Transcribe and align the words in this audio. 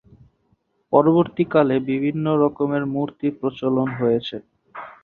পরবর্তীকালে 0.93 1.75
বিভিন্ন 1.89 2.25
রকমের 2.43 2.83
মূর্তির 2.93 3.33
প্রচলন 3.39 3.87
হয়েছে। 3.99 4.35